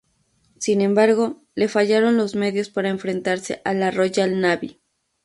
[0.57, 4.81] Sin embargo, le fallaron los medios para enfrentarse a la Royal Navy.